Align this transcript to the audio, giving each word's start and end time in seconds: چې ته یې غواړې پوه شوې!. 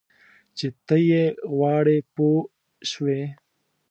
چې 0.57 0.67
ته 0.87 0.95
یې 1.09 1.23
غواړې 1.55 1.97
پوه 2.15 2.41
شوې!. 2.89 3.23